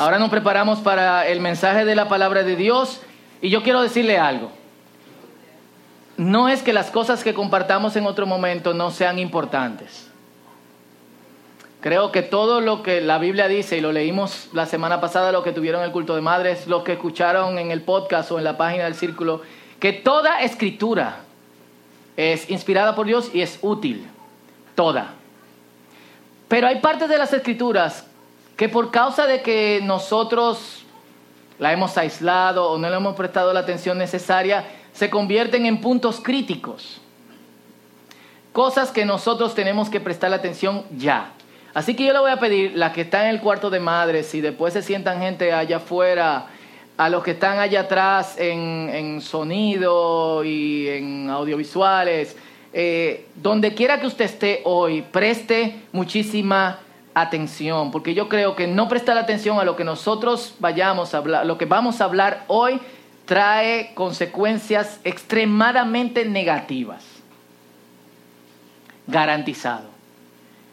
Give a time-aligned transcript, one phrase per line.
[0.00, 3.02] Ahora nos preparamos para el mensaje de la palabra de Dios
[3.42, 4.50] y yo quiero decirle algo.
[6.16, 10.08] No es que las cosas que compartamos en otro momento no sean importantes.
[11.82, 15.42] Creo que todo lo que la Biblia dice, y lo leímos la semana pasada, lo
[15.42, 18.56] que tuvieron el culto de madres, los que escucharon en el podcast o en la
[18.56, 19.42] página del círculo,
[19.80, 21.16] que toda escritura
[22.16, 24.08] es inspirada por Dios y es útil.
[24.74, 25.10] Toda.
[26.48, 28.06] Pero hay partes de las escrituras
[28.60, 30.84] que por causa de que nosotros
[31.58, 36.20] la hemos aislado o no le hemos prestado la atención necesaria, se convierten en puntos
[36.20, 37.00] críticos.
[38.52, 41.32] Cosas que nosotros tenemos que prestar atención ya.
[41.72, 44.34] Así que yo le voy a pedir, las que están en el cuarto de madres,
[44.34, 46.48] y después se sientan gente allá afuera,
[46.98, 52.36] a los que están allá atrás en, sonido y en audiovisuales,
[52.74, 56.89] eh, donde quiera que usted esté hoy, preste muchísima atención,
[57.90, 61.58] porque yo creo que no prestar atención a lo que nosotros vayamos a hablar, lo
[61.58, 62.80] que vamos a hablar hoy,
[63.26, 67.04] trae consecuencias extremadamente negativas.
[69.06, 69.88] Garantizado.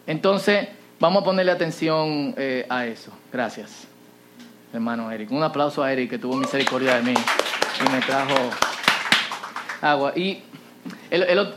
[0.05, 3.11] Entonces, vamos a ponerle atención eh, a eso.
[3.33, 3.87] Gracias,
[4.71, 5.31] hermano Eric.
[5.31, 8.35] Un aplauso a Eric que tuvo misericordia de mí y me trajo
[9.81, 10.13] agua.
[10.15, 10.43] Y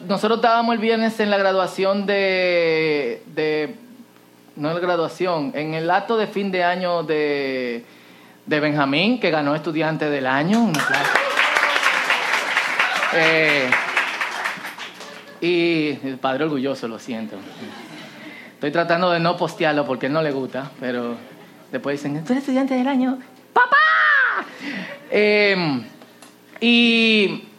[0.09, 3.23] nosotros estábamos el viernes en la graduación de
[4.56, 7.84] no en graduación, en el acto de fin de año de,
[8.47, 10.73] de Benjamín, que ganó estudiante del año.
[13.12, 13.71] Eh,
[15.41, 17.37] y el padre orgulloso, lo siento.
[18.55, 21.17] Estoy tratando de no postearlo porque él no le gusta, pero
[21.73, 23.19] después dicen, ¿tú eres estudiante del año?
[23.53, 23.77] ¡Papá!
[25.11, 25.83] Eh,
[26.61, 27.50] y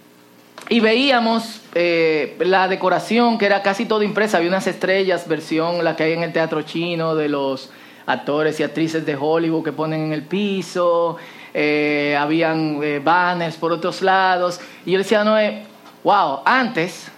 [0.72, 5.98] y veíamos eh, la decoración que era casi todo impresa, había unas estrellas, versión la
[5.98, 7.70] que hay en el teatro chino de los
[8.06, 11.18] actores y actrices de Hollywood que ponen en el piso,
[11.54, 14.62] eh, habían eh, banners por otros lados.
[14.86, 15.36] Y yo decía no
[16.06, 17.12] wow, antes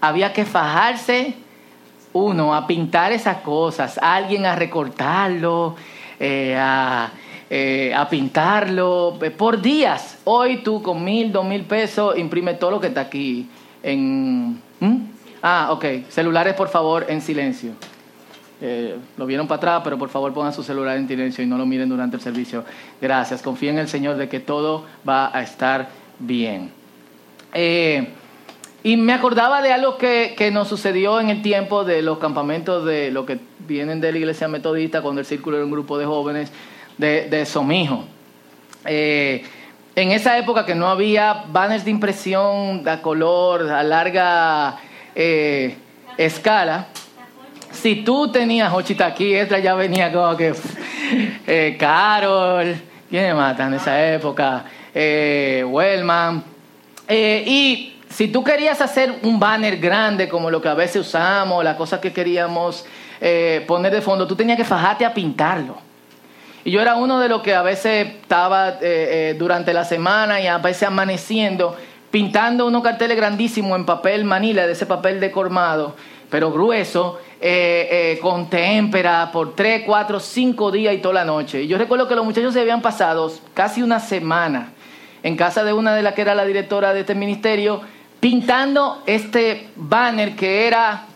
[0.00, 1.34] había que fajarse
[2.12, 5.74] uno a pintar esas cosas, alguien a recortarlo,
[6.56, 7.10] a
[7.54, 10.16] eh, a pintarlo eh, por días.
[10.24, 13.46] Hoy tú con mil, dos mil pesos imprime todo lo que está aquí
[13.82, 14.58] en...
[15.42, 15.84] Ah, ok.
[16.08, 17.72] Celulares, por favor, en silencio.
[18.62, 21.58] Eh, lo vieron para atrás, pero por favor pongan su celular en silencio y no
[21.58, 22.64] lo miren durante el servicio.
[23.02, 23.42] Gracias.
[23.42, 25.90] Confíen en el Señor de que todo va a estar
[26.20, 26.70] bien.
[27.54, 32.86] y me acordaba de algo que, que, nos sucedió en el tiempo de los campamentos
[32.86, 36.06] de lo que vienen de la iglesia metodista, cuando el círculo era un grupo de
[36.06, 36.50] jóvenes
[36.98, 38.04] de, de Somijo.
[38.84, 39.44] Eh,
[39.94, 44.78] en esa época que no había banners de impresión a color, a larga
[45.14, 45.76] eh,
[46.16, 46.86] escala,
[47.70, 50.54] si tú tenías Ochita aquí, esta ya venía como que
[51.46, 52.74] eh, Carol,
[53.10, 54.64] ¿quién mata en esa época?
[54.94, 56.42] Eh, Wellman.
[57.10, 61.76] y si tú querías hacer un banner grande como lo que a veces usamos, la
[61.76, 62.86] cosa que queríamos
[63.66, 65.91] poner de fondo, tú tenías que fajarte a pintarlo.
[66.64, 70.40] Y yo era uno de los que a veces estaba eh, eh, durante la semana
[70.40, 71.76] y a veces amaneciendo
[72.10, 75.96] pintando unos carteles grandísimos en papel manila, de ese papel decormado,
[76.28, 81.62] pero grueso, eh, con témpera por tres, cuatro, cinco días y toda la noche.
[81.62, 84.72] Y yo recuerdo que los muchachos se habían pasado casi una semana
[85.22, 87.80] en casa de una de las que era la directora de este ministerio,
[88.20, 91.06] pintando este banner que era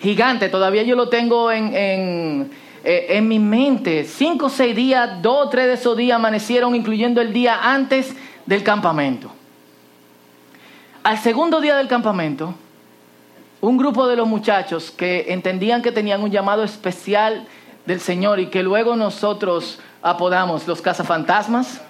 [0.00, 0.48] gigante.
[0.48, 2.50] Todavía yo lo tengo en
[2.84, 4.04] eh, en mi mente.
[4.04, 8.14] Cinco o seis días, dos o tres de esos días amanecieron, incluyendo el día antes
[8.46, 9.30] del campamento.
[11.02, 12.54] Al segundo día del campamento,
[13.60, 17.46] un grupo de los muchachos que entendían que tenían un llamado especial
[17.86, 21.80] del Señor y que luego nosotros apodamos los cazafantasmas,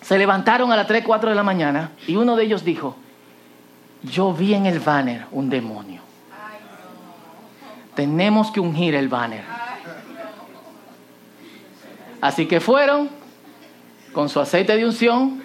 [0.00, 2.96] se levantaron a las 3, 4 de la mañana y uno de ellos dijo,
[4.02, 6.05] yo vi en el banner un demonio.
[7.96, 9.42] Tenemos que ungir el banner.
[12.20, 13.08] Así que fueron
[14.12, 15.42] con su aceite de unción.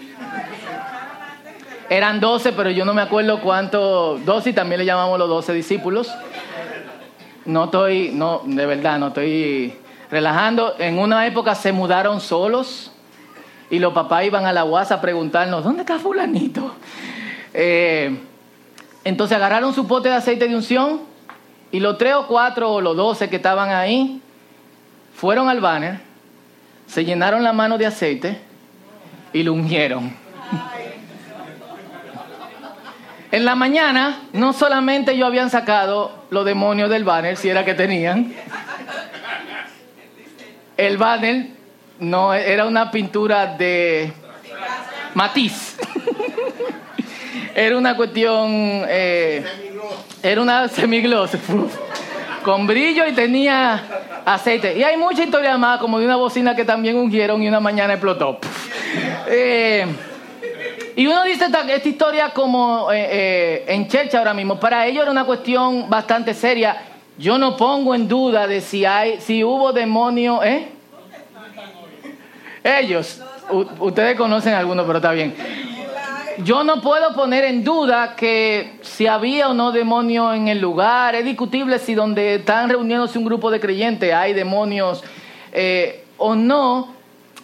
[1.90, 5.54] Eran doce, pero yo no me acuerdo cuánto, doce y también le llamamos los doce
[5.54, 6.14] discípulos.
[7.46, 9.74] No estoy, no, de verdad, no estoy
[10.10, 10.76] relajando.
[10.78, 12.92] En una época se mudaron solos
[13.70, 16.76] y los papás iban a la UAS a preguntarnos, ¿dónde está fulanito?
[17.54, 18.20] Eh,
[19.06, 21.11] entonces agarraron su pote de aceite de unción
[21.72, 24.22] y los tres o cuatro o los doce que estaban ahí
[25.16, 26.00] fueron al banner,
[26.88, 28.38] se llenaron la mano de aceite
[29.34, 30.16] y lo ungieron.
[33.34, 37.74] En la mañana, no solamente ellos habían sacado los demonios del banner, si era que
[37.74, 38.34] tenían,
[40.76, 41.48] el banner
[42.00, 44.12] no era una pintura de
[45.14, 45.78] matiz.
[47.56, 49.71] era una cuestión, eh,
[50.24, 51.32] era una semigloss
[52.44, 53.84] con brillo y tenía
[54.26, 54.78] aceite.
[54.78, 57.94] Y hay mucha historia más, como de una bocina que también ungieron y una mañana
[57.94, 58.40] explotó.
[59.28, 59.86] Eh,
[60.96, 64.60] y uno dice esta, historia como eh, eh, en Church ahora mismo.
[64.60, 66.84] Para ellos era una cuestión bastante seria.
[67.18, 70.70] Yo no pongo en duda de si hay, si hubo demonio, ¿eh?
[72.64, 73.22] Ellos,
[73.80, 75.36] ustedes conocen algunos, pero está bien.
[76.40, 81.16] Yo no puedo poner en duda que si había o no demonio en el lugar.
[81.16, 85.04] Es discutible si donde están reuniéndose un grupo de creyentes hay demonios
[85.52, 86.94] eh, o no.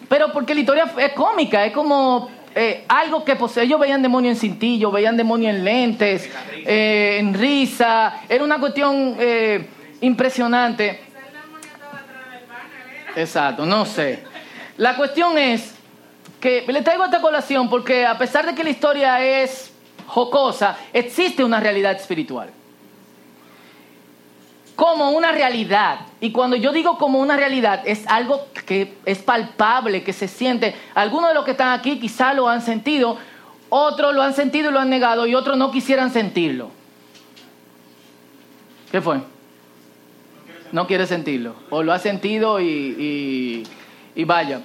[0.08, 3.64] Pero porque la historia es cómica, es como eh, algo que posee.
[3.64, 6.30] Ellos veían demonio en cintillo, veían demonio en lentes,
[6.64, 8.20] eh, en risa.
[8.28, 9.16] Era una cuestión
[10.00, 11.00] impresionante.
[13.16, 14.22] Exacto, no sé.
[14.76, 15.77] La cuestión es
[16.40, 19.72] que le traigo esta colación porque a pesar de que la historia es
[20.06, 22.50] jocosa, existe una realidad espiritual.
[24.76, 26.00] Como una realidad.
[26.20, 30.74] Y cuando yo digo como una realidad, es algo que es palpable, que se siente.
[30.94, 33.18] Algunos de los que están aquí quizá lo han sentido,
[33.70, 36.70] otros lo han sentido y lo han negado, y otros no quisieran sentirlo.
[38.92, 39.20] ¿Qué fue?
[40.70, 41.56] No quiere sentirlo.
[41.70, 43.66] O lo ha sentido y,
[44.14, 44.60] y vaya.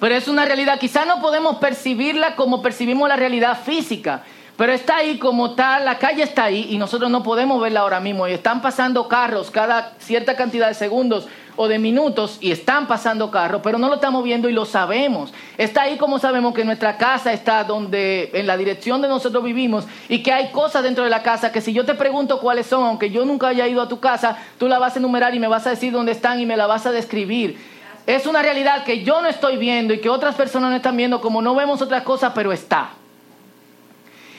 [0.00, 4.22] Pero es una realidad, quizás no podemos percibirla como percibimos la realidad física,
[4.56, 8.00] pero está ahí como tal, la calle está ahí y nosotros no podemos verla ahora
[8.00, 8.26] mismo.
[8.26, 13.30] Y están pasando carros cada cierta cantidad de segundos o de minutos y están pasando
[13.30, 15.32] carros, pero no lo estamos viendo y lo sabemos.
[15.58, 19.86] Está ahí como sabemos que nuestra casa está donde, en la dirección de nosotros vivimos
[20.08, 22.84] y que hay cosas dentro de la casa que si yo te pregunto cuáles son,
[22.84, 25.48] aunque yo nunca haya ido a tu casa, tú la vas a enumerar y me
[25.48, 27.58] vas a decir dónde están y me la vas a describir
[28.06, 31.20] es una realidad que yo no estoy viendo y que otras personas no están viendo
[31.20, 32.90] como no vemos otras cosas, pero está.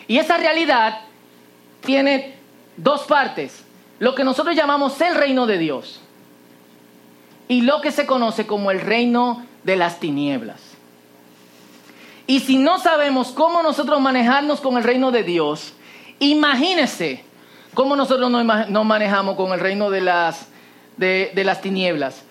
[0.07, 1.01] Y esa realidad
[1.81, 2.35] tiene
[2.77, 3.63] dos partes.
[3.99, 6.01] Lo que nosotros llamamos el reino de Dios
[7.47, 10.59] y lo que se conoce como el reino de las tinieblas.
[12.27, 15.73] Y si no sabemos cómo nosotros manejarnos con el reino de Dios,
[16.19, 17.23] imagínese
[17.73, 20.47] cómo nosotros nos manejamos con el reino de las,
[20.97, 22.23] de, de las tinieblas.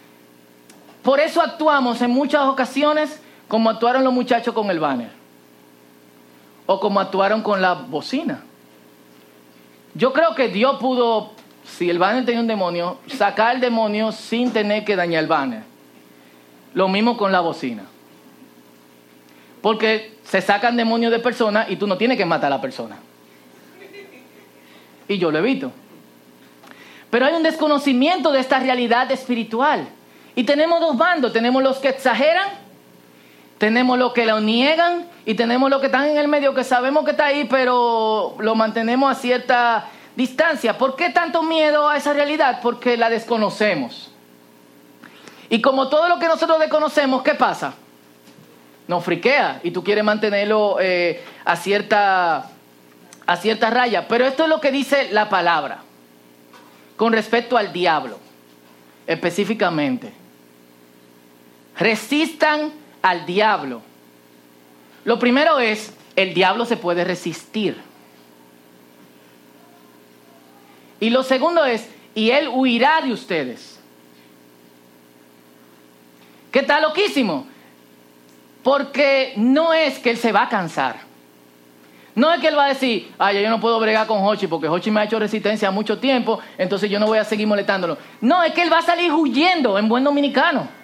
[1.02, 5.10] Por eso actuamos en muchas ocasiones como actuaron los muchachos con el banner.
[6.66, 8.42] O como actuaron con la bocina.
[9.94, 11.32] Yo creo que Dios pudo,
[11.64, 15.62] si el banner tenía un demonio, sacar el demonio sin tener que dañar el banner.
[16.74, 17.84] Lo mismo con la bocina.
[19.62, 22.98] Porque se sacan demonios de personas y tú no tienes que matar a la persona.
[25.08, 25.72] Y yo lo evito.
[27.10, 29.88] Pero hay un desconocimiento de esta realidad espiritual.
[30.40, 32.48] Y tenemos dos bandos, tenemos los que exageran,
[33.58, 37.04] tenemos los que lo niegan y tenemos los que están en el medio que sabemos
[37.04, 39.84] que está ahí, pero lo mantenemos a cierta
[40.16, 40.78] distancia.
[40.78, 42.60] ¿Por qué tanto miedo a esa realidad?
[42.62, 44.12] Porque la desconocemos.
[45.50, 47.74] Y como todo lo que nosotros desconocemos, ¿qué pasa?
[48.88, 52.48] Nos friquea y tú quieres mantenerlo eh, a, cierta,
[53.26, 54.08] a cierta raya.
[54.08, 55.82] Pero esto es lo que dice la palabra
[56.96, 58.18] con respecto al diablo,
[59.06, 60.19] específicamente
[61.78, 62.72] resistan
[63.02, 63.82] al diablo.
[65.04, 67.76] Lo primero es, el diablo se puede resistir.
[71.00, 73.80] Y lo segundo es, y él huirá de ustedes.
[76.52, 77.46] ¿Qué está loquísimo?
[78.62, 81.08] Porque no es que él se va a cansar.
[82.14, 84.68] No es que él va a decir, ay, yo no puedo bregar con Hochi porque
[84.68, 87.96] Hochi me ha hecho resistencia mucho tiempo, entonces yo no voy a seguir molestándolo.
[88.20, 90.79] No, es que él va a salir huyendo en buen dominicano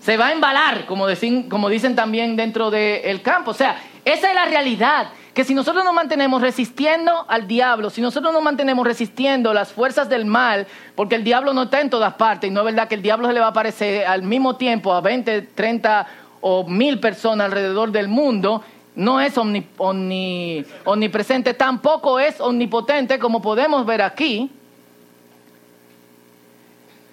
[0.00, 1.06] se va a embalar, como,
[1.48, 3.52] como dicen también dentro del campo.
[3.52, 5.08] O sea, esa es la realidad.
[5.34, 10.08] Que si nosotros nos mantenemos resistiendo al diablo, si nosotros nos mantenemos resistiendo las fuerzas
[10.08, 10.66] del mal,
[10.96, 13.28] porque el diablo no está en todas partes, y no es verdad que el diablo
[13.28, 16.06] se le va a aparecer al mismo tiempo a 20, 30
[16.40, 18.64] o mil personas alrededor del mundo,
[18.96, 24.50] no es omnipresente, tampoco es omnipotente como podemos ver aquí.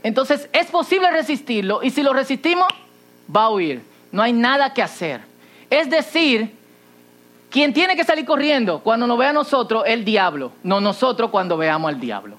[0.04, 2.68] Entonces es posible resistirlo y si lo resistimos,
[3.34, 3.82] va a huir.
[4.12, 5.22] No hay nada que hacer.
[5.70, 6.56] Es decir,
[7.50, 11.58] quien tiene que salir corriendo cuando nos vea a nosotros, el diablo, no nosotros cuando
[11.58, 12.38] veamos al diablo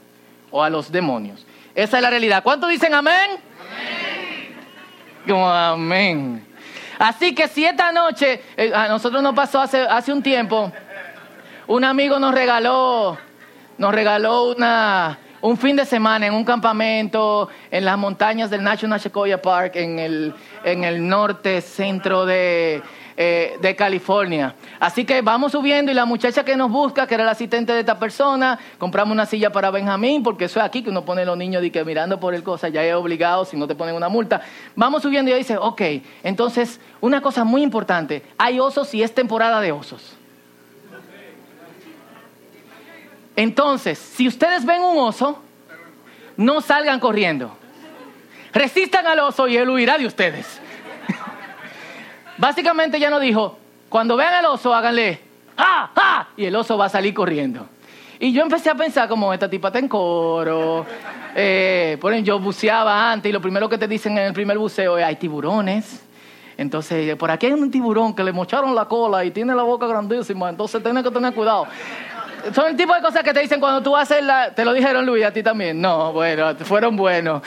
[0.50, 1.44] o a los demonios.
[1.74, 2.42] Esa es la realidad.
[2.42, 3.30] ¿Cuántos dicen amén?
[5.26, 5.44] Amén.
[5.44, 6.46] amén.
[6.98, 10.72] Así que si esta noche, eh, a nosotros nos pasó hace, hace un tiempo,
[11.68, 13.16] un amigo nos regaló,
[13.76, 19.00] nos regaló una, un fin de semana en un campamento en las montañas del National
[19.00, 22.82] Sequoia Park en el, en el norte centro de,
[23.16, 24.54] eh, de California.
[24.80, 27.80] Así que vamos subiendo y la muchacha que nos busca, que era la asistente de
[27.80, 31.24] esta persona, compramos una silla para Benjamín, porque eso es aquí que uno pone a
[31.24, 33.94] los niños de que mirando por el cosa, ya es obligado si no te ponen
[33.94, 34.40] una multa.
[34.74, 35.82] Vamos subiendo y ella dice, ok,
[36.24, 40.17] entonces una cosa muy importante, hay osos y es temporada de osos.
[43.38, 45.40] Entonces, si ustedes ven un oso,
[46.36, 47.56] no salgan corriendo.
[48.52, 50.60] Resistan al oso y él huirá de ustedes.
[52.36, 53.56] Básicamente ya nos dijo,
[53.88, 55.20] cuando vean al oso, háganle,
[55.56, 56.28] ¡ah, ah!
[56.36, 57.68] Y el oso va a salir corriendo.
[58.18, 60.84] Y yo empecé a pensar como esta tipa está en coro.
[61.36, 64.98] Eh, ponen, yo buceaba antes y lo primero que te dicen en el primer buceo
[64.98, 66.04] es, hay tiburones.
[66.56, 69.86] Entonces, por aquí hay un tiburón que le mocharon la cola y tiene la boca
[69.86, 71.68] grandísima, entonces tienes que tener cuidado
[72.52, 74.54] son el tipo de cosas que te dicen cuando tú haces la...
[74.54, 75.80] ¿Te lo dijeron Luis a ti también?
[75.80, 77.42] No, bueno, fueron buenos.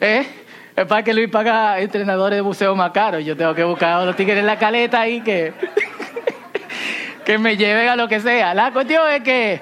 [0.00, 0.26] ¿Eh?
[0.74, 3.24] Es para que Luis paga entrenadores de buceo más caros.
[3.24, 5.52] Yo tengo que buscar a los tigres en la caleta ahí que...
[7.24, 8.54] que me lleven a lo que sea.
[8.54, 9.60] La cuestión es que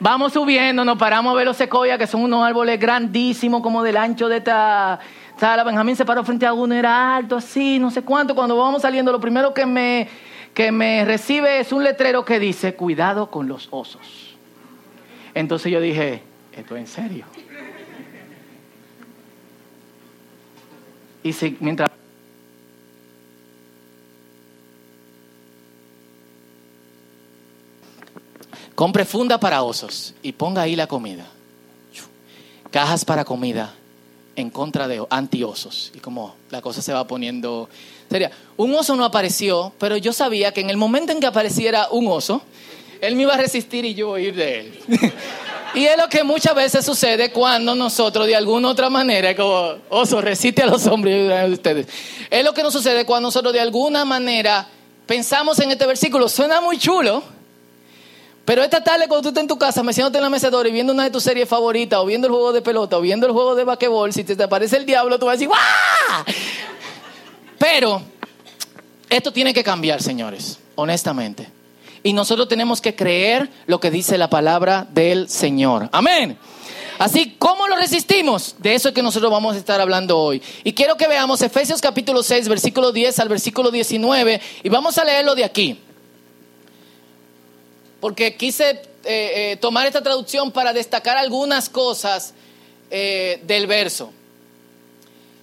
[0.00, 3.96] vamos subiendo, nos paramos a ver los secoyas, que son unos árboles grandísimos, como del
[3.96, 4.98] ancho de esta
[5.36, 5.62] sala.
[5.62, 8.34] Benjamín se paró frente a uno, era alto así, no sé cuánto.
[8.34, 10.08] Cuando vamos saliendo, lo primero que me
[10.58, 14.34] que me recibe es un letrero que dice, cuidado con los osos.
[15.32, 17.26] Entonces yo dije, esto es en serio.
[21.22, 21.88] Y si, mientras...
[28.74, 31.28] Compre funda para osos y ponga ahí la comida.
[32.72, 33.72] Cajas para comida
[34.34, 35.92] en contra de antiosos.
[35.94, 37.68] Y como la cosa se va poniendo
[38.10, 41.88] Sería, un oso no apareció, pero yo sabía que en el momento en que apareciera
[41.90, 42.42] un oso,
[43.00, 44.82] él me iba a resistir y yo iba a ir de él.
[45.74, 50.20] y es lo que muchas veces sucede cuando nosotros, de alguna otra manera, como oso
[50.20, 51.86] resiste a los hombres de ustedes.
[52.30, 54.66] Es lo que nos sucede cuando nosotros, de alguna manera,
[55.06, 56.28] pensamos en este versículo.
[56.28, 57.22] Suena muy chulo.
[58.46, 60.90] Pero esta tarde cuando tú estás en tu casa meciéndote en la mecedora y viendo
[60.90, 63.54] una de tus series favoritas o viendo el juego de pelota o viendo el juego
[63.54, 66.24] de basquetbol, si te aparece el diablo, tú vas a decir ¡Guau!
[67.70, 68.00] Pero
[69.10, 71.46] esto tiene que cambiar, señores, honestamente.
[72.02, 75.90] Y nosotros tenemos que creer lo que dice la palabra del Señor.
[75.92, 76.38] Amén.
[76.98, 78.56] Así, ¿cómo lo resistimos?
[78.58, 80.42] De eso es que nosotros vamos a estar hablando hoy.
[80.64, 84.40] Y quiero que veamos Efesios capítulo 6, versículo 10 al versículo 19.
[84.62, 85.78] Y vamos a leerlo de aquí.
[88.00, 92.32] Porque quise eh, eh, tomar esta traducción para destacar algunas cosas
[92.90, 94.10] eh, del verso.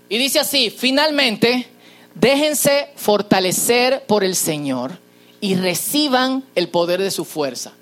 [0.09, 1.74] Y dice así, finalmente
[2.15, 4.97] Déjense fortalecer por el Señor
[5.41, 7.73] y reciban el poder de su fuerza.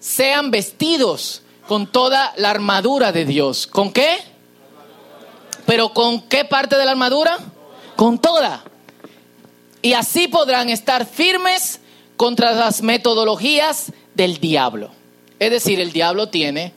[0.00, 3.66] Sean vestidos con toda la armadura de Dios.
[3.66, 4.18] ¿Con qué?
[5.64, 7.38] ¿Pero con qué parte de la armadura?
[7.96, 8.64] Con toda.
[9.80, 11.80] Y así podrán estar firmes
[12.16, 14.90] contra las metodologías del diablo.
[15.38, 16.72] Es decir, el diablo tiene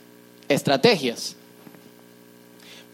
[0.48, 1.36] estrategias.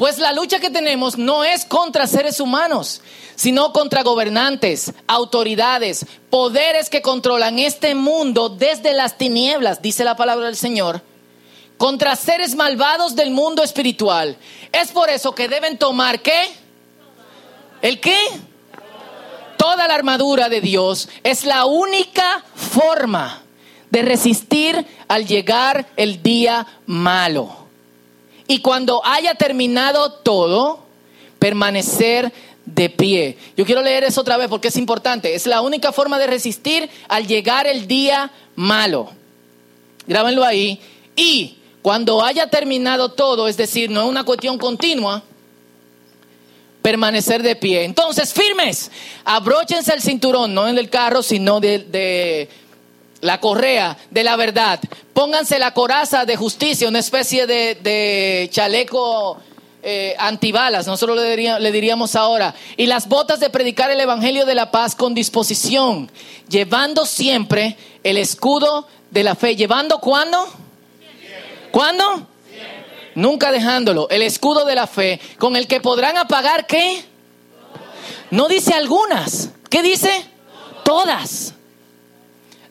[0.03, 3.03] Pues la lucha que tenemos no es contra seres humanos,
[3.37, 10.47] sino contra gobernantes, autoridades, poderes que controlan este mundo desde las tinieblas, dice la palabra
[10.47, 11.03] del Señor,
[11.79, 14.37] contra seres malvados del mundo espiritual.
[14.73, 16.51] Es por eso que deben tomar qué?
[17.81, 18.19] ¿El qué?
[19.57, 23.45] Toda la armadura de Dios es la única forma
[23.89, 27.62] de resistir al llegar el día malo.
[28.53, 30.81] Y cuando haya terminado todo,
[31.39, 32.31] permanecer
[32.67, 33.39] de pie.
[33.57, 35.35] Yo quiero leer eso otra vez porque es importante.
[35.35, 39.11] Es la única forma de resistir al llegar el día malo.
[40.07, 40.79] Grábenlo ahí.
[41.17, 45.23] Y cuando haya terminado todo, es decir, no es una cuestión continua,
[46.83, 47.85] permanecer de pie.
[47.85, 48.91] Entonces, firmes,
[49.25, 52.51] abróchense el cinturón, no en el carro, sino de,
[53.23, 54.79] la correa de la verdad.
[55.15, 59.41] Pónganse la coraza de justicia, una especie de chaleco
[59.85, 64.71] eh, antibalas, nosotros le diríamos, ahora, y las botas de predicar el Evangelio de la
[64.71, 66.09] paz con disposición,
[66.49, 69.57] llevando siempre el escudo de la fe.
[69.57, 70.47] ¿Llevando cuándo?
[71.73, 72.29] ¿Cuándo?
[73.17, 74.09] Nunca dejándolo.
[74.09, 77.05] El escudo de la fe, con el que podrán apagar qué?
[78.31, 79.51] No dice algunas.
[79.69, 80.13] ¿Qué dice?
[80.85, 81.55] Todas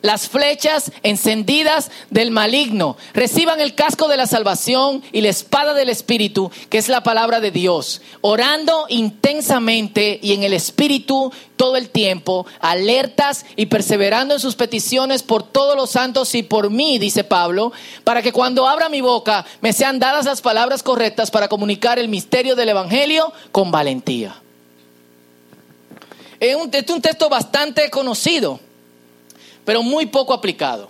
[0.01, 2.97] las flechas encendidas del maligno.
[3.13, 7.39] Reciban el casco de la salvación y la espada del Espíritu, que es la palabra
[7.39, 8.01] de Dios.
[8.21, 15.21] Orando intensamente y en el Espíritu todo el tiempo, alertas y perseverando en sus peticiones
[15.21, 17.71] por todos los santos y por mí, dice Pablo,
[18.03, 22.07] para que cuando abra mi boca me sean dadas las palabras correctas para comunicar el
[22.07, 24.41] misterio del Evangelio con valentía.
[26.39, 28.59] Es un, texto bastante conocido
[29.65, 30.89] pero muy poco aplicado.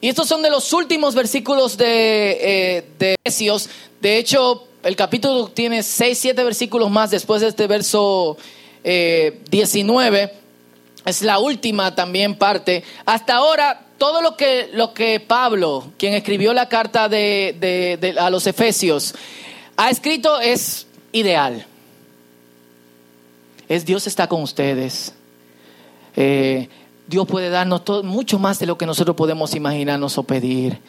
[0.00, 3.70] Y estos son de los últimos versículos de, eh, de Efesios.
[4.00, 8.36] De hecho, el capítulo tiene 6, 7 versículos más después de este verso
[8.82, 10.22] 19.
[10.22, 10.32] Eh,
[11.06, 12.84] es la última también parte.
[13.06, 18.46] Hasta ahora, todo lo que, lo que Pablo, quien escribió la carta de, a los
[18.46, 19.14] Efesios,
[19.76, 21.66] ha escrito es ideal.
[23.68, 25.14] Es Dios está con ustedes.
[26.16, 26.68] Eh,
[27.06, 30.80] Dios puede darnos mucho más de lo que nosotros podemos imaginarnos o pedir.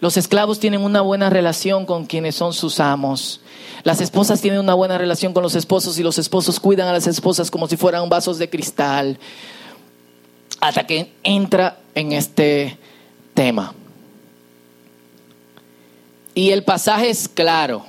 [0.00, 3.40] Los esclavos tienen una buena relación con quienes son sus amos.
[3.82, 7.06] Las esposas tienen una buena relación con los esposos y los esposos cuidan a las
[7.06, 9.18] esposas como si fueran vasos de cristal.
[10.60, 12.76] Hasta que entra en este
[13.32, 13.74] tema.
[16.34, 17.86] Y el pasaje es claro.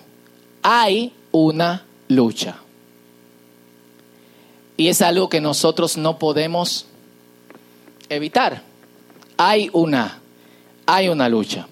[0.62, 2.58] Hay una lucha.
[4.78, 6.86] Y es algo que nosotros no podemos
[8.10, 8.62] evitar.
[9.36, 10.20] Hay una,
[10.86, 11.68] hay una lucha.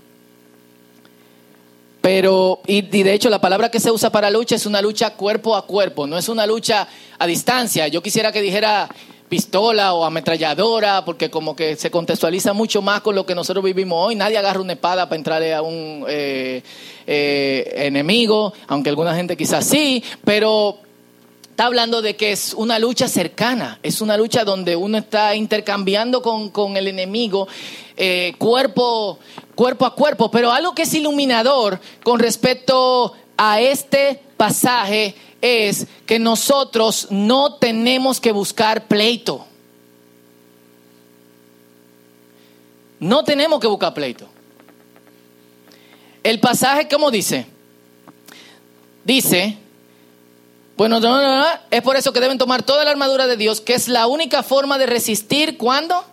[2.02, 5.56] Pero, y, de hecho la palabra que se usa para lucha es una lucha cuerpo
[5.56, 7.88] a cuerpo, no es una lucha a distancia.
[7.88, 8.88] Yo quisiera que dijera
[9.28, 14.08] pistola o ametralladora, porque como que se contextualiza mucho más con lo que nosotros vivimos
[14.08, 14.16] hoy.
[14.16, 16.62] Nadie agarra una espada para entrarle a un eh,
[17.08, 20.85] eh, enemigo, aunque alguna gente quizás sí, pero
[21.56, 26.22] está hablando de que es una lucha cercana, es una lucha donde uno está intercambiando
[26.22, 27.48] con, el enemigo
[27.96, 29.20] eh, cuerpo,
[29.56, 30.30] cuerpo a cuerpo.
[30.30, 38.20] Pero algo que es iluminador con respecto a este pasaje es que nosotros no tenemos
[38.20, 39.46] que buscar pleito.
[43.00, 44.28] No tenemos que buscar pleito.
[46.22, 47.46] El pasaje, ¿cómo dice?
[49.06, 49.58] Dice,
[50.78, 51.00] bueno,
[51.72, 54.44] es por eso que deben tomar toda la armadura de Dios, que es la única
[54.44, 56.04] forma de resistir cuando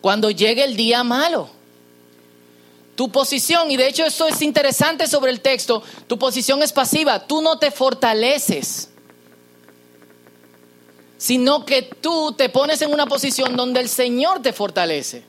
[0.00, 1.50] cuando llegue el día malo.
[2.94, 7.26] Tu posición, y de hecho esto es interesante sobre el texto, tu posición es pasiva,
[7.26, 8.88] tú no te fortaleces,
[11.18, 15.24] sino que tú te pones en una posición donde el Señor te fortalece.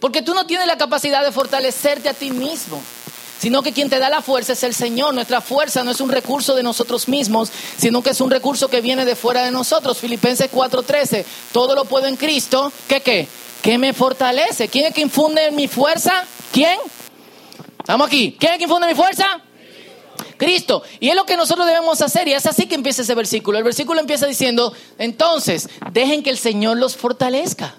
[0.00, 2.82] Porque tú no tienes la capacidad de fortalecerte a ti mismo
[3.38, 5.14] sino que quien te da la fuerza es el Señor.
[5.14, 8.80] Nuestra fuerza no es un recurso de nosotros mismos, sino que es un recurso que
[8.80, 9.98] viene de fuera de nosotros.
[9.98, 13.28] Filipenses 4:13, todo lo puedo en Cristo, ¿qué qué?
[13.62, 14.68] Que me fortalece.
[14.68, 16.24] ¿Quién es que infunde mi fuerza?
[16.52, 16.78] ¿Quién?
[17.78, 18.36] Estamos aquí.
[18.38, 19.40] ¿Quién es que infunde mi fuerza?
[20.36, 20.82] Cristo.
[21.00, 22.28] Y es lo que nosotros debemos hacer.
[22.28, 23.58] Y es así que empieza ese versículo.
[23.58, 27.74] El versículo empieza diciendo, entonces, dejen que el Señor los fortalezca.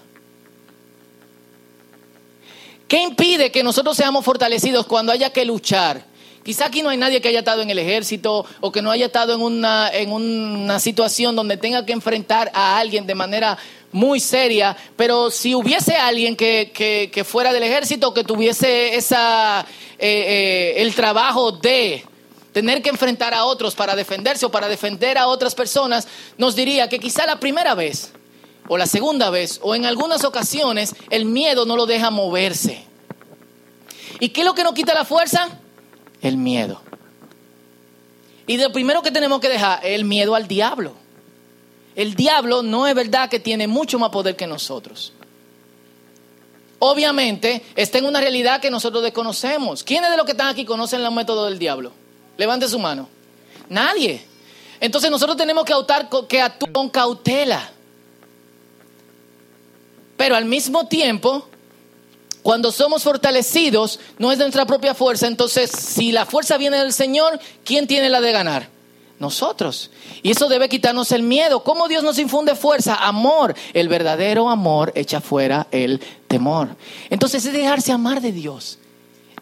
[2.88, 6.02] ¿Qué impide que nosotros seamos fortalecidos cuando haya que luchar?
[6.42, 9.06] Quizá aquí no hay nadie que haya estado en el ejército o que no haya
[9.06, 13.58] estado en una, en una situación donde tenga que enfrentar a alguien de manera
[13.92, 19.66] muy seria, pero si hubiese alguien que, fuera del ejército, que tuviese esa,
[19.98, 22.02] eh, eh, el trabajo de
[22.52, 26.88] tener que enfrentar a otros para defenderse o para defender a otras personas, nos diría
[26.88, 28.12] que quizá la primera vez
[28.68, 32.84] o la segunda vez, o en algunas ocasiones, el miedo no lo deja moverse.
[34.20, 35.48] ¿Y qué es lo que nos quita la fuerza?
[36.20, 36.82] El miedo.
[38.46, 40.94] Y lo primero que tenemos que dejar es el miedo al diablo.
[41.94, 45.12] El diablo no es verdad que tiene mucho más poder que nosotros.
[46.78, 49.82] Obviamente está en una realidad que nosotros desconocemos.
[49.82, 51.92] ¿Quiénes de los que están aquí conocen los métodos del diablo?
[52.36, 53.08] Levante su mano.
[53.68, 54.24] Nadie.
[54.80, 55.74] Entonces nosotros tenemos que,
[56.28, 57.72] que actuar con cautela.
[60.18, 61.46] Pero al mismo tiempo,
[62.42, 65.28] cuando somos fortalecidos, no es de nuestra propia fuerza.
[65.28, 68.68] Entonces, si la fuerza viene del Señor, ¿quién tiene la de ganar?
[69.20, 69.92] Nosotros.
[70.24, 71.62] Y eso debe quitarnos el miedo.
[71.62, 72.96] ¿Cómo Dios nos infunde fuerza?
[72.96, 73.54] Amor.
[73.72, 76.76] El verdadero amor echa fuera el temor.
[77.10, 78.78] Entonces es dejarse amar de Dios.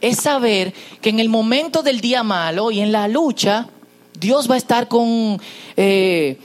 [0.03, 3.67] Es saber que en el momento del día malo y en la lucha,
[4.21, 5.41] Dios va a estar con,
[5.79, 6.39] eh,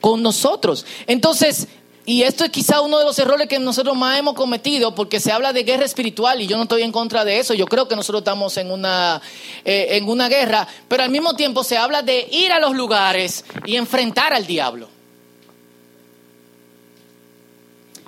[0.00, 0.86] con nosotros.
[1.08, 1.66] Entonces,
[2.08, 5.30] y esto es quizá uno de los errores que nosotros más hemos cometido, porque se
[5.30, 7.52] habla de guerra espiritual y yo no estoy en contra de eso.
[7.52, 9.20] Yo creo que nosotros estamos en una,
[9.62, 13.44] eh, en una guerra, pero al mismo tiempo se habla de ir a los lugares
[13.66, 14.88] y enfrentar al diablo.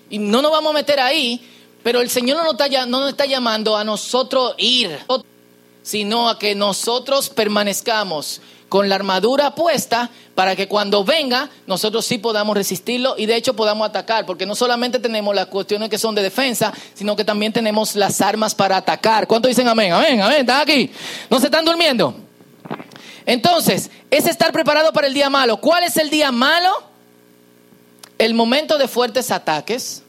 [0.09, 1.47] Y no nos vamos a meter ahí,
[1.83, 4.99] pero el Señor no nos está, no nos está llamando a nosotros ir,
[5.83, 12.19] sino a que nosotros permanezcamos con la armadura puesta para que cuando venga nosotros sí
[12.19, 16.15] podamos resistirlo y de hecho podamos atacar, porque no solamente tenemos las cuestiones que son
[16.15, 19.27] de defensa, sino que también tenemos las armas para atacar.
[19.27, 19.93] ¿Cuánto dicen amén?
[19.93, 20.91] Amén, amén, están aquí.
[21.29, 22.15] ¿No se están durmiendo?
[23.27, 25.57] Entonces, es estar preparado para el día malo.
[25.59, 26.71] ¿Cuál es el día malo?
[28.19, 30.05] El momento de fuertes ataques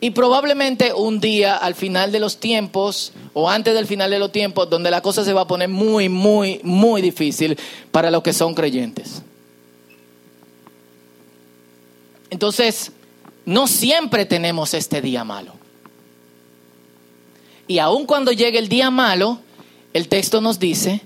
[0.00, 4.30] y probablemente un día al final de los tiempos o antes del final de los
[4.30, 7.58] tiempos donde la cosa se va a poner muy, muy, muy difícil
[7.90, 9.22] para los que son creyentes.
[12.30, 12.92] Entonces,
[13.44, 15.54] no siempre tenemos este día malo.
[17.66, 19.40] Y aun cuando llegue el día malo,
[19.94, 21.00] el texto nos dice,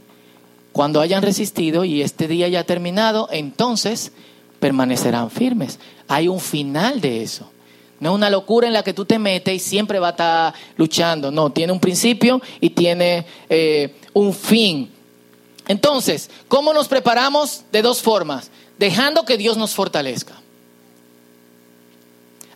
[0.72, 4.12] cuando hayan resistido y este día ya ha terminado, entonces
[4.60, 5.78] permanecerán firmes.
[6.08, 7.51] Hay un final de eso.
[8.02, 10.54] No es una locura en la que tú te metes y siempre va a estar
[10.76, 11.30] luchando.
[11.30, 14.90] No, tiene un principio y tiene eh, un fin.
[15.68, 17.62] Entonces, ¿cómo nos preparamos?
[17.70, 18.50] De dos formas.
[18.76, 20.34] Dejando que Dios nos fortalezca.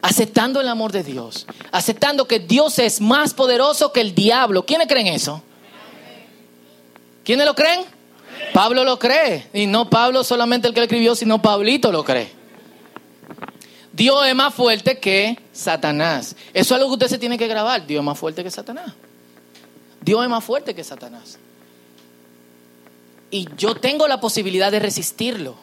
[0.03, 1.47] Aceptando el amor de Dios.
[1.71, 4.67] Aceptando que Dios es más poderoso que el diablo.
[4.67, 5.43] ¿Quiénes creen eso?
[7.23, 7.85] ¿Quiénes lo creen?
[8.53, 9.47] Pablo lo cree.
[9.55, 12.35] Y no Pablo solamente el que lo escribió, sino Pablito lo cree.
[13.97, 16.37] Dios es más fuerte que Satanás.
[16.53, 17.87] Eso es algo que usted se tiene que grabar.
[17.87, 18.93] Dios es más fuerte que Satanás.
[20.03, 21.39] Dios es más fuerte que Satanás.
[23.31, 25.57] Y yo tengo la posibilidad de resistirlo.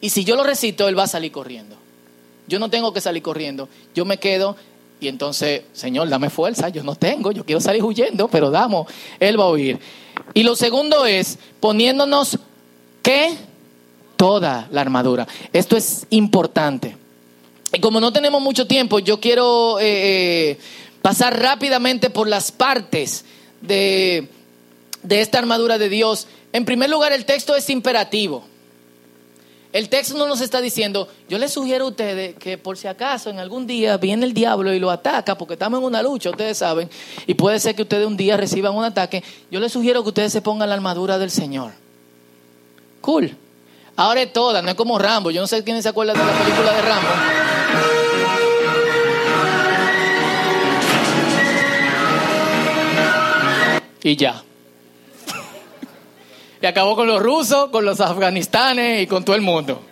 [0.00, 1.74] Y si yo lo resisto, Él va a salir corriendo.
[2.46, 3.68] Yo no tengo que salir corriendo.
[3.92, 4.56] Yo me quedo
[5.00, 6.68] y entonces, Señor, dame fuerza.
[6.68, 7.32] Yo no tengo.
[7.32, 8.86] Yo quiero salir huyendo, pero damos.
[9.18, 9.80] Él va a huir.
[10.32, 12.38] Y lo segundo es poniéndonos,
[13.02, 13.36] ¿qué?
[14.16, 15.26] Toda la armadura.
[15.52, 16.99] Esto es importante.
[17.72, 19.84] Y como no tenemos mucho tiempo, yo quiero eh,
[20.50, 20.58] eh,
[21.02, 23.24] pasar rápidamente por las partes
[23.60, 24.28] de,
[25.02, 26.26] de esta armadura de Dios.
[26.52, 28.44] En primer lugar, el texto es imperativo.
[29.72, 33.30] El texto no nos está diciendo, yo les sugiero a ustedes que por si acaso
[33.30, 36.58] en algún día viene el diablo y lo ataca, porque estamos en una lucha, ustedes
[36.58, 36.90] saben,
[37.24, 40.32] y puede ser que ustedes un día reciban un ataque, yo les sugiero que ustedes
[40.32, 41.70] se pongan la armadura del Señor.
[43.00, 43.36] Cool.
[43.94, 45.30] Ahora es toda, no es como Rambo.
[45.30, 47.08] Yo no sé quién se acuerda de la película de Rambo.
[54.02, 54.42] Y ya.
[56.62, 59.82] Y acabó con los rusos, con los afganistanes y con todo el mundo.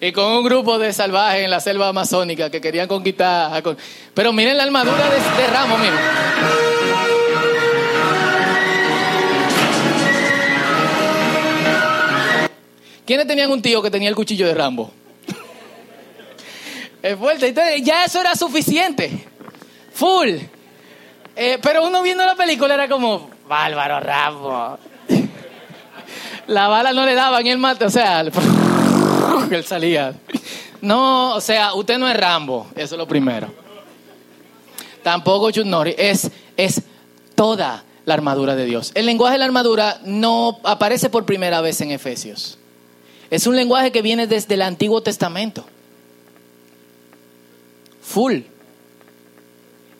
[0.00, 3.62] Y con un grupo de salvajes en la selva amazónica que querían conquistar.
[4.14, 6.00] Pero miren la armadura de, de miren.
[13.06, 14.90] ¿Quiénes tenían un tío que tenía el cuchillo de Rambo?
[17.02, 17.48] Es fuerte.
[17.48, 19.26] Entonces, ya eso era suficiente.
[19.92, 20.36] Full.
[21.34, 24.78] Eh, pero uno viendo la película era como, bárbaro Rambo.
[26.46, 28.20] la bala no le daban él mate, o sea,
[29.50, 30.14] él salía.
[30.80, 33.52] No, o sea, usted no es Rambo, eso es lo primero.
[35.02, 36.82] Tampoco Chuck es, es
[37.34, 38.92] toda la armadura de Dios.
[38.94, 42.58] El lenguaje de la armadura no aparece por primera vez en Efesios.
[43.30, 45.64] Es un lenguaje que viene desde el Antiguo Testamento.
[48.02, 48.40] Full.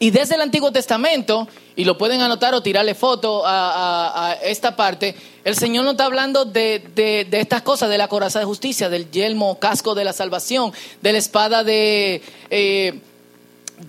[0.03, 5.15] Y desde el Antiguo Testamento, y lo pueden anotar o tirarle foto a, esta parte,
[5.45, 9.61] el Señor no está hablando de, estas cosas, de la coraza de justicia, del yelmo,
[9.61, 13.01] casco de la salvación, de la espada de, eh,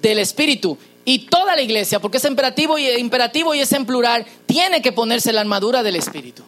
[0.02, 0.78] del Espíritu.
[1.04, 4.92] Y toda la iglesia, porque es imperativo y, imperativo y es en plural, tiene que
[4.92, 6.44] ponerse la armadura del Espíritu.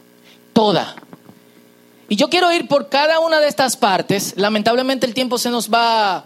[0.53, 0.95] Toda.
[2.07, 4.35] Y yo quiero ir por cada una de estas partes.
[4.37, 6.23] Lamentablemente el tiempo se nos va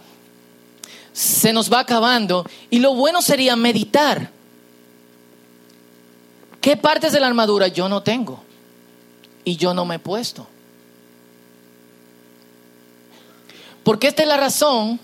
[1.12, 4.30] se nos va acabando y lo bueno sería meditar.
[6.60, 8.42] ¿Qué partes de la armadura yo no tengo
[9.44, 10.46] y yo no me he puesto?
[13.82, 15.00] Porque esta es la razón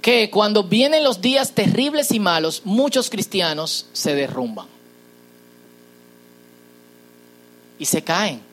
[0.00, 4.68] que cuando vienen los días terribles y malos, muchos cristianos se derrumban
[7.78, 8.46] y se caen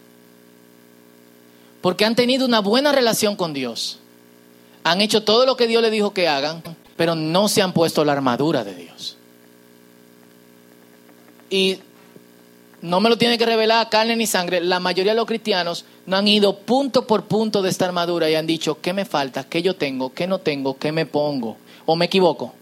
[1.84, 4.00] porque han tenido una buena relación con Dios.
[4.84, 6.62] Han hecho todo lo que Dios les dijo que hagan,
[6.98, 9.18] pero no se han puesto la armadura de Dios.
[11.50, 11.80] Y
[12.82, 14.60] no me lo tiene que revelar carne ni sangre.
[14.60, 18.36] La mayoría de los cristianos no han ido punto por punto de esta armadura y
[18.36, 19.46] han dicho, ¿qué me falta?
[19.46, 20.14] ¿Qué yo tengo?
[20.14, 20.78] ¿Qué no tengo?
[20.78, 21.58] ¿Qué me pongo?
[21.86, 22.54] ¿O me equivoco?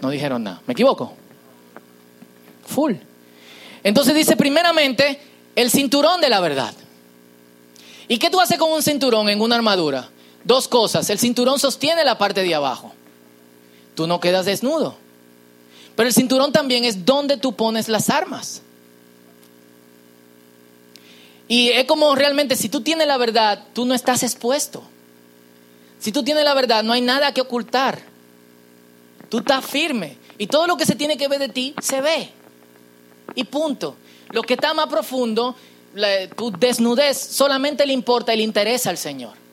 [0.00, 0.62] No dijeron nada.
[0.66, 1.12] ¿Me equivoco?
[2.66, 2.94] Full.
[3.82, 5.20] Entonces dice primeramente
[5.54, 6.74] el cinturón de la verdad.
[8.08, 10.08] ¿Y qué tú haces con un cinturón en una armadura?
[10.46, 11.10] Dos cosas.
[11.10, 12.92] El cinturón sostiene la parte de abajo.
[13.94, 14.96] Tú no quedas desnudo.
[15.96, 18.62] Pero el cinturón también es donde tú pones las armas.
[21.48, 24.82] Y es como realmente, si tú tienes la verdad, tú no estás expuesto.
[25.98, 28.00] Si tú tienes la verdad, no hay nada que ocultar.
[29.28, 30.18] Tú estás firme.
[30.38, 32.30] Y todo lo que se tiene que ver de ti, se ve.
[33.34, 33.96] Y punto.
[34.30, 35.56] Lo que está más profundo,
[36.36, 39.45] tu desnudez, solamente le importa y le interesa al Señor.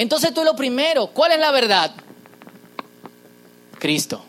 [0.00, 1.92] Entonces tú lo primero, ¿cuál es la verdad?
[3.78, 4.24] Cristo.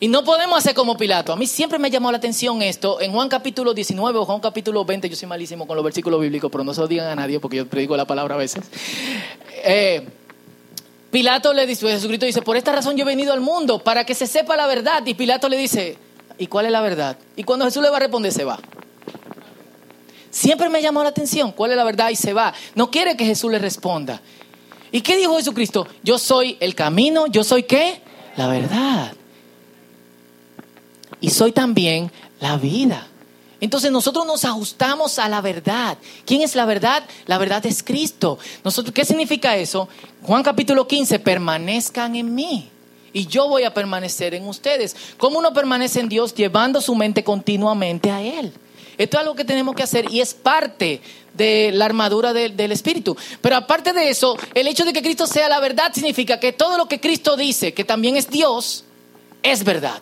[0.00, 1.34] Y no podemos hacer como Pilato.
[1.34, 2.98] A mí siempre me llamó la atención esto.
[3.02, 6.50] En Juan capítulo 19 o Juan capítulo 20, yo soy malísimo con los versículos bíblicos,
[6.50, 8.64] pero no se lo digan a nadie porque yo predico la palabra a veces.
[9.64, 10.08] Eh,
[11.10, 14.14] Pilato le dice, Jesucristo dice, por esta razón yo he venido al mundo, para que
[14.14, 15.04] se sepa la verdad.
[15.04, 15.98] Y Pilato le dice,
[16.38, 17.18] ¿y cuál es la verdad?
[17.36, 18.58] Y cuando Jesús le va a responder, se va.
[20.32, 22.10] Siempre me llamó la atención, ¿cuál es la verdad?
[22.10, 22.52] Y se va.
[22.74, 24.20] No quiere que Jesús le responda.
[24.90, 25.86] ¿Y qué dijo Jesucristo?
[26.02, 28.02] Yo soy el camino, yo soy qué?
[28.36, 29.12] La verdad
[31.22, 33.06] y soy también la vida.
[33.60, 35.96] Entonces nosotros nos ajustamos a la verdad.
[36.26, 37.04] ¿Quién es la verdad?
[37.26, 38.38] La verdad es Cristo.
[38.64, 39.88] Nosotros, ¿Qué significa eso?
[40.22, 42.68] Juan capítulo 15, permanezcan en mí
[43.12, 44.96] y yo voy a permanecer en ustedes.
[45.16, 46.34] ¿Cómo uno permanece en Dios?
[46.34, 48.52] Llevando su mente continuamente a Él.
[49.02, 51.00] Esto es algo que tenemos que hacer y es parte
[51.34, 53.16] de la armadura del Espíritu.
[53.40, 56.78] Pero aparte de eso, el hecho de que Cristo sea la verdad significa que todo
[56.78, 58.84] lo que Cristo dice, que también es Dios,
[59.42, 60.00] es verdad.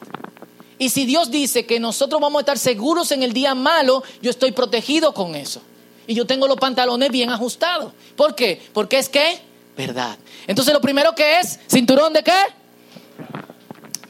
[0.79, 4.31] Y si Dios dice que nosotros vamos a estar seguros en el día malo, yo
[4.31, 5.63] estoy protegido con eso.
[6.07, 7.93] Y yo tengo los pantalones bien ajustados.
[8.17, 8.61] ¿Por qué?
[8.73, 9.41] Porque es que
[9.77, 10.19] verdad.
[10.47, 12.33] Entonces lo primero que es, cinturón de qué?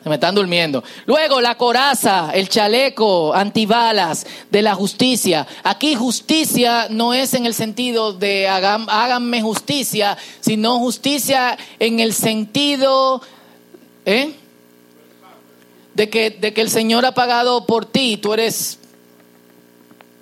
[0.03, 0.83] Se me están durmiendo.
[1.07, 5.47] Luego la coraza, el chaleco, antibalas de la justicia.
[5.63, 13.23] Aquí justicia no es en el sentido de háganme justicia, sino justicia en el sentido...
[14.07, 14.35] ¿Eh?
[15.95, 18.80] de que, de que el Señor ha pagado por ti, tú eres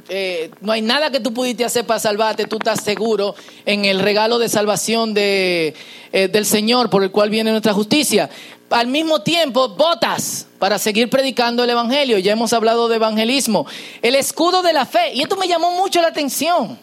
[0.09, 3.35] eh, no hay nada que tú pudiste hacer para salvarte, tú estás seguro
[3.67, 5.75] en el regalo de salvación de,
[6.13, 8.31] eh, del Señor por el cual viene nuestra justicia.
[8.71, 12.19] Al mismo tiempo, botas para seguir predicando el Evangelio.
[12.19, 13.67] Ya hemos hablado de evangelismo.
[14.03, 15.15] El escudo de la fe.
[15.15, 16.79] Y esto me llamó mucho la atención.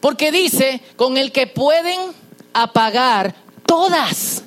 [0.00, 1.98] Porque dice, con el que pueden
[2.52, 3.34] apagar
[3.66, 4.44] todas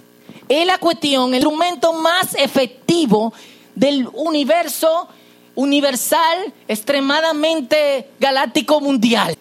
[0.47, 3.33] es la cuestión, el instrumento más efectivo
[3.75, 5.07] del universo
[5.55, 9.37] universal, extremadamente galáctico mundial.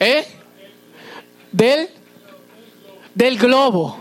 [0.00, 0.26] ¿Eh?
[1.50, 1.88] Del,
[3.14, 3.96] del globo,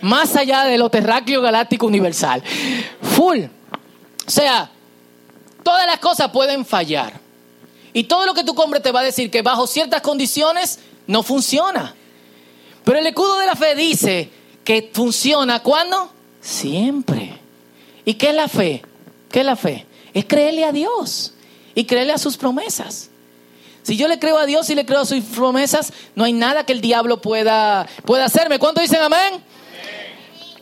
[0.00, 2.42] más allá de lo terráqueo galáctico universal.
[3.02, 3.40] Full.
[4.26, 4.70] O sea,
[5.62, 7.18] todas las cosas pueden fallar.
[7.92, 11.22] Y todo lo que tú compres te va a decir que bajo ciertas condiciones no
[11.22, 11.94] funciona.
[12.84, 14.30] Pero el escudo de la fe dice,
[14.64, 16.12] que funciona cuando?
[16.40, 17.38] Siempre.
[18.04, 18.82] ¿Y qué es la fe?
[19.30, 19.86] ¿Qué es la fe?
[20.12, 21.34] Es creerle a Dios
[21.74, 23.10] y creerle a sus promesas.
[23.82, 26.64] Si yo le creo a Dios y le creo a sus promesas, no hay nada
[26.64, 28.58] que el diablo pueda, pueda hacerme.
[28.58, 29.42] ¿Cuánto dicen amén?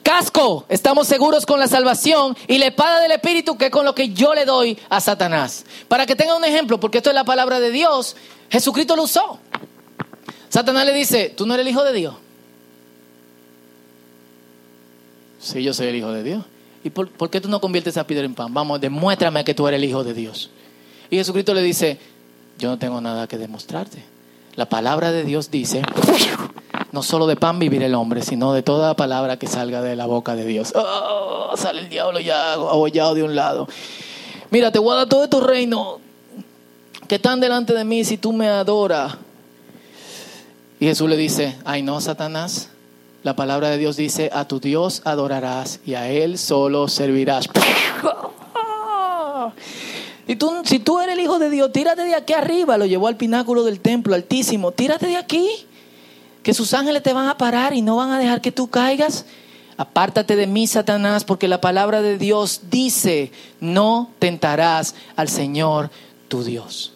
[0.03, 3.95] Casco, estamos seguros con la salvación y la espada del Espíritu que es con lo
[3.95, 5.65] que yo le doy a Satanás.
[5.89, 8.17] Para que tenga un ejemplo, porque esto es la palabra de Dios,
[8.51, 9.39] Jesucristo lo usó.
[10.49, 12.15] Satanás le dice, tú no eres el hijo de Dios.
[15.41, 16.45] Sí, yo soy el Hijo de Dios.
[16.89, 18.55] ¿Y por, qué tú no conviertes a piedra en pan?
[18.55, 20.49] Vamos, demuéstrame que tú eres el Hijo de Dios.
[21.11, 21.99] Y Jesucristo le dice,
[22.59, 24.03] yo no tengo nada que demostrarte.
[24.57, 25.83] La palabra de Dios dice,
[26.93, 30.07] no solo de pan vivir el hombre, sino de toda palabra que salga de la
[30.07, 30.73] boca de Dios.
[30.75, 33.69] Oh, sale el diablo ya abollado de un lado.
[34.51, 36.01] Mira, te voy a dar todo tu reino
[37.07, 39.19] que están delante de mí si tú me adoras.
[40.81, 42.71] Y Jesús le dice, ay no, Satanás,
[43.23, 47.49] la palabra de Dios dice, a tu Dios adorarás y a Él solo servirás.
[50.29, 52.77] Y tú, si tú eres el Hijo de Dios, tírate de aquí arriba.
[52.77, 54.73] Lo llevó al pináculo del templo altísimo.
[54.73, 55.49] Tírate de aquí.
[56.43, 59.25] Que sus ángeles te van a parar y no van a dejar que tú caigas.
[59.79, 65.91] Apártate de mí, Satanás, porque la palabra de Dios dice, no tentarás al Señor
[66.29, 66.93] tu Dios.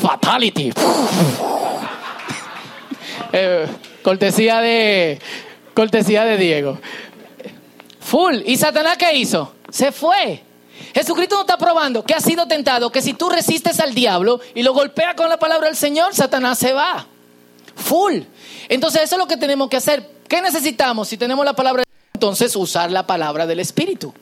[0.00, 0.72] Fatality.
[3.32, 3.68] eh,
[4.02, 5.18] Cortesía de,
[5.74, 6.78] cortesía de Diego.
[8.00, 8.36] Full.
[8.46, 9.54] ¿Y Satanás qué hizo?
[9.70, 10.42] Se fue.
[10.94, 14.62] Jesucristo no está probando que ha sido tentado, que si tú resistes al diablo y
[14.62, 17.06] lo golpeas con la palabra del Señor, Satanás se va.
[17.76, 18.22] Full.
[18.68, 20.08] Entonces eso es lo que tenemos que hacer.
[20.28, 21.84] ¿Qué necesitamos si tenemos la palabra?
[22.14, 24.12] Entonces usar la palabra del Espíritu.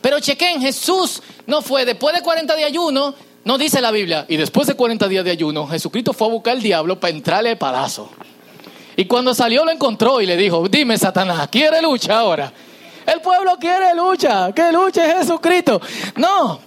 [0.00, 4.24] Pero chequen, Jesús no fue después de 40 de ayuno, No dice la Biblia.
[4.28, 7.50] Y después de 40 días de ayuno, Jesucristo fue a buscar al diablo para entrarle
[7.50, 8.08] al palazo.
[8.96, 12.52] Y cuando salió lo encontró y le dijo, dime Satanás, ¿quiere lucha ahora?
[13.06, 15.80] El pueblo quiere lucha, que luche Jesucristo.
[16.16, 16.60] No,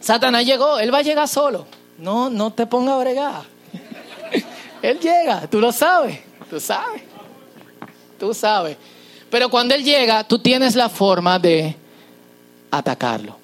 [0.00, 1.66] Satanás llegó, él va a llegar solo.
[1.98, 3.42] No, no te ponga a bregar.
[4.82, 6.18] Él llega, tú lo sabes,
[6.50, 7.02] tú sabes,
[8.18, 8.76] tú sabes.
[9.30, 11.74] Pero cuando él llega, tú tienes la forma de
[12.70, 13.38] atacarlo.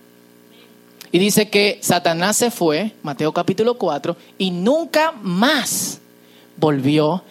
[1.12, 6.00] Y dice que Satanás se fue, Mateo capítulo 4, y nunca más
[6.56, 7.22] volvió a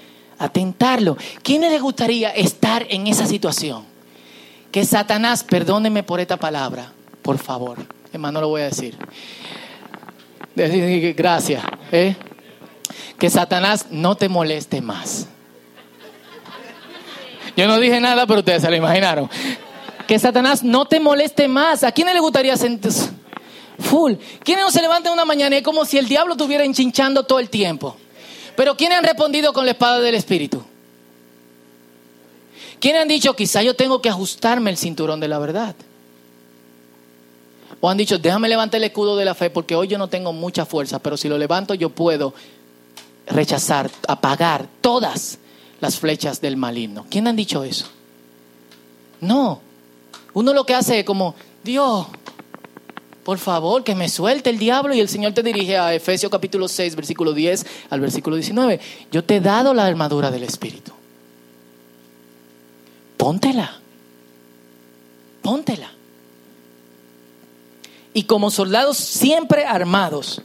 [0.48, 1.18] tentarlo.
[1.44, 3.84] ¿Quién le gustaría estar en esa situación?
[4.72, 7.78] Que Satanás, perdóneme por esta palabra, por favor,
[8.14, 8.98] hermano, lo voy a decir.
[10.56, 11.64] Gracias.
[11.92, 12.16] ¿eh?
[13.18, 15.28] Que Satanás no te moleste más.
[17.56, 19.30] Yo no dije nada, pero ustedes se lo imaginaron.
[20.08, 21.84] Que Satanás no te moleste más.
[21.84, 23.10] ¿A quién le gustaría sentirse?
[23.80, 24.14] Full.
[24.44, 27.50] ¿Quiénes no se levantan una mañana es como si el diablo estuviera enchinchando todo el
[27.50, 27.98] tiempo?
[28.60, 30.62] Pero ¿quiénes han respondido con la espada del Espíritu?
[32.82, 35.78] ¿Quiénes han dicho, quizá yo tengo que ajustarme el cinturón de la verdad?
[37.80, 40.34] O han dicho, déjame levantar el escudo de la fe porque hoy yo no tengo
[40.34, 42.34] mucha fuerza, pero si lo levanto yo puedo
[43.28, 45.40] rechazar, apagar todas
[45.80, 47.06] las flechas del maligno.
[47.10, 47.86] ¿Quién han dicho eso?
[49.22, 49.62] No.
[50.34, 52.08] Uno lo que hace es como, Dios,
[53.30, 54.92] por favor, que me suelte el diablo.
[54.96, 58.80] Y el Señor te dirige a Efesios capítulo 6, versículo 10 al versículo 19.
[59.12, 60.92] Yo te he dado la armadura del Espíritu.
[63.18, 63.80] Póntela.
[65.44, 65.92] Póntela.
[68.16, 70.42] Y como soldados siempre armados,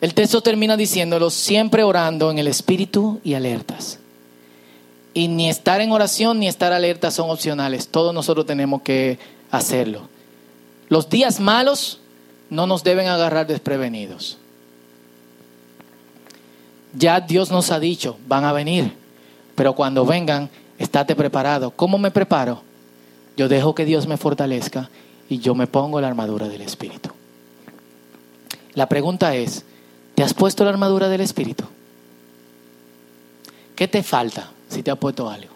[0.00, 3.98] el texto termina diciéndolo, siempre orando en el Espíritu y alertas.
[5.12, 7.88] Y ni estar en oración ni estar alerta son opcionales.
[7.88, 9.18] Todos nosotros tenemos que
[9.50, 10.08] hacerlo.
[10.88, 12.00] Los días malos
[12.50, 14.38] no nos deben agarrar desprevenidos.
[16.94, 18.92] Ya Dios nos ha dicho, van a venir,
[19.54, 21.70] pero cuando vengan, estate preparado.
[21.70, 22.62] ¿Cómo me preparo?
[23.36, 24.88] Yo dejo que Dios me fortalezca
[25.28, 27.10] y yo me pongo la armadura del Espíritu.
[28.74, 29.64] La pregunta es,
[30.14, 31.64] ¿te has puesto la armadura del Espíritu?
[33.74, 35.52] ¿Qué te falta si te has puesto algo?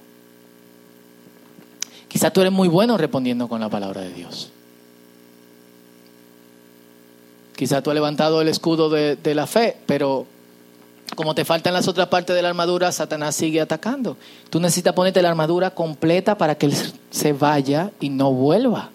[2.08, 4.50] Quizá tú eres muy bueno respondiendo con la palabra de Dios.
[7.60, 10.24] Quizá tú has levantado el escudo de, la fe, pero
[11.14, 14.16] como te faltan las otras partes de la armadura, Satanás sigue atacando.
[14.48, 16.74] Tú necesitas ponerte la armadura completa para que él
[17.10, 18.88] se vaya y no vuelva.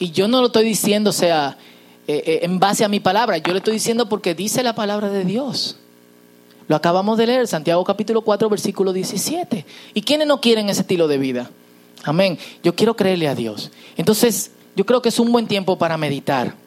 [0.00, 1.56] Y yo no lo estoy diciendo, o sea,
[2.08, 5.08] eh, eh, en base a mi palabra, yo le estoy diciendo porque dice la palabra
[5.08, 5.76] de Dios.
[6.66, 9.64] Lo acabamos de leer, Santiago capítulo 4, versículo 17.
[9.94, 11.50] ¿Y quiénes no quieren ese estilo de vida?
[12.02, 12.36] Amén.
[12.64, 13.70] Yo quiero creerle a Dios.
[13.96, 16.60] Entonces, yo creo que es un buen tiempo para meditar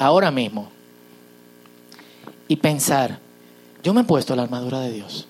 [0.00, 0.70] ahora mismo
[2.48, 3.18] y pensar,
[3.82, 5.26] yo me he puesto la armadura de Dios.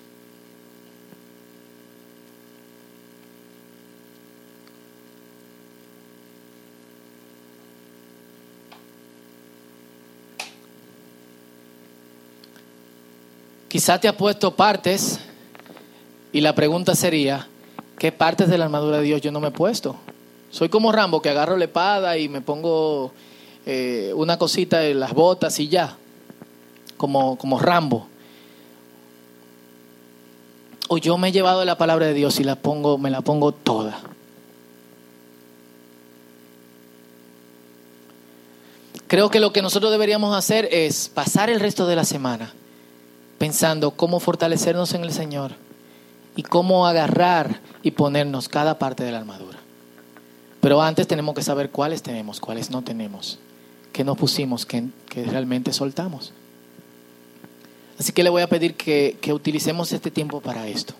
[13.67, 15.19] Quizá te ha puesto partes
[16.31, 17.47] y la pregunta sería,
[17.97, 19.97] ¿qué partes de la armadura de Dios yo no me he puesto?
[20.49, 23.13] Soy como Rambo que agarro la espada y me pongo
[23.65, 25.95] eh, una cosita en las botas y ya,
[26.97, 28.07] como, como Rambo.
[30.87, 33.51] O yo me he llevado la palabra de Dios y la pongo, me la pongo
[33.51, 33.99] toda.
[39.07, 42.53] Creo que lo que nosotros deberíamos hacer es pasar el resto de la semana
[43.37, 45.53] pensando cómo fortalecernos en el Señor
[46.35, 49.57] y cómo agarrar y ponernos cada parte de la armadura.
[50.61, 53.39] Pero antes tenemos que saber cuáles tenemos, cuáles no tenemos
[53.91, 56.33] que nos pusimos, que, realmente soltamos.
[57.99, 60.93] Así que le voy a pedir que, que utilicemos este tiempo para esto.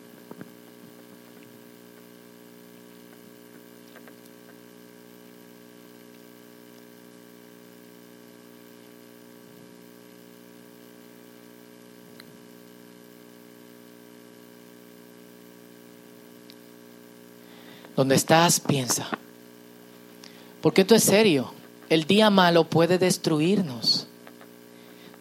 [17.95, 19.07] Donde estás, piensa.
[20.61, 21.60] Porque esto es serio
[21.91, 24.07] el día malo puede destruirnos.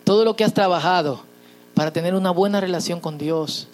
[0.05, 1.21] Todo lo que has trabajado
[1.75, 3.67] para tener una buena relación con Dios,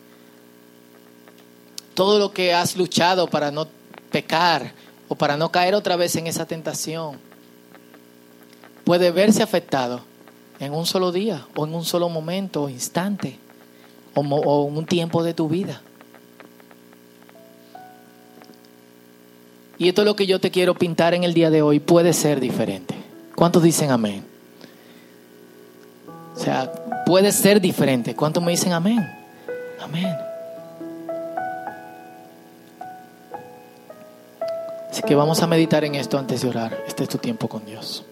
[1.93, 3.69] todo lo que has luchado para no
[4.11, 4.73] pecar
[5.09, 7.19] o para no caer otra vez en esa tentación,
[8.85, 10.01] puede verse afectado
[10.59, 13.39] en un solo día o en un solo momento o instante
[14.15, 15.83] o, en un tiempo de tu vida.
[19.79, 21.81] Y esto es lo que yo te quiero pintar en el día de hoy.
[21.81, 22.95] Puede ser diferente.
[23.35, 24.25] ¿Cuántos dicen amén?
[26.35, 26.73] O sea,
[27.05, 28.15] puede ser diferente.
[28.15, 29.07] ¿Cuántos me dicen amén?
[29.81, 30.17] Amén.
[34.91, 36.85] Así que vamos a meditar en esto antes de orar.
[36.87, 38.05] Este es tu tiempo con Dios.